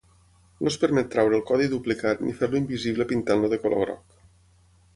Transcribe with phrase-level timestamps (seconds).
[0.61, 4.21] No es permet treure el codi duplicat ni fer-lo invisible pintant-lo de color groc.